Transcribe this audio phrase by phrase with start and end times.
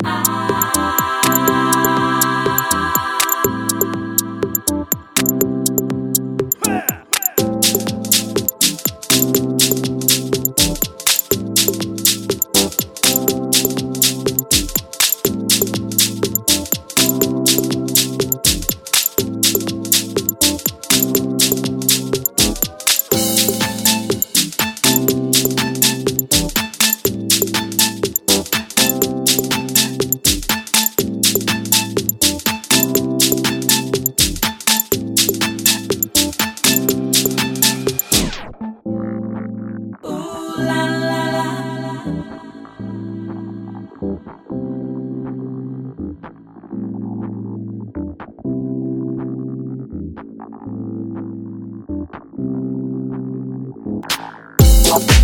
[0.00, 1.01] I
[54.92, 55.22] Up.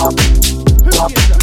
[0.00, 0.08] Who
[1.08, 1.39] gives a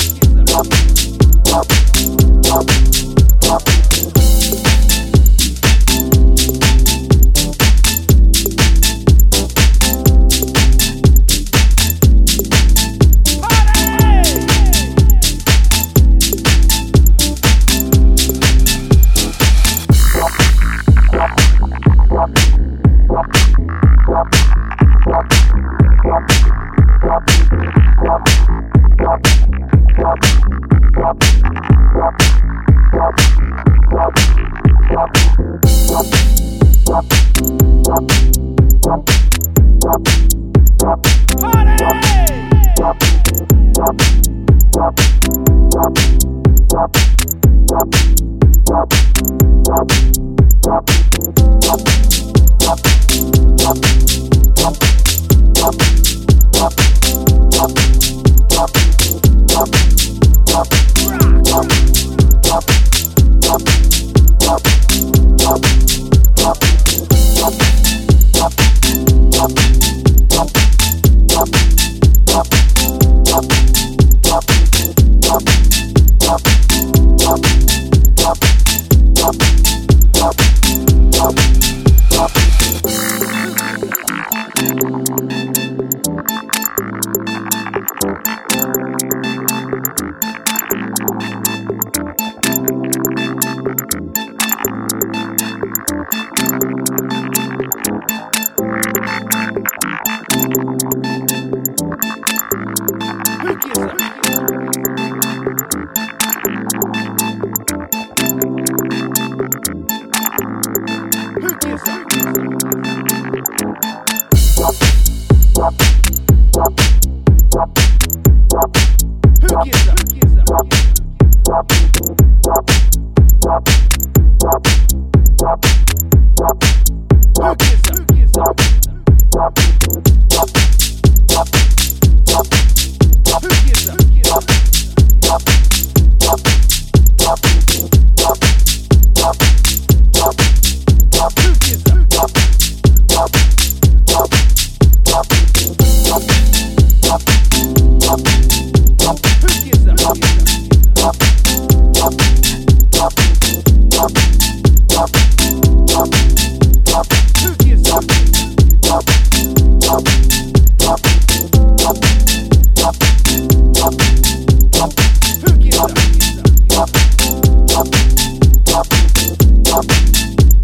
[31.07, 31.37] Party!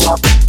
[0.06, 0.43] Thank